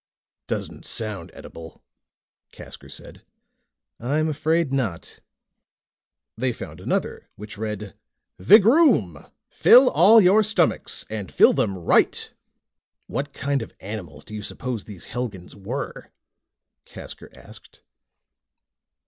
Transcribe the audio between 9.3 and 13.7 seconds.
FILL ALL YOUR STOMACHS, AND FILL THEM RIGHT! "What kind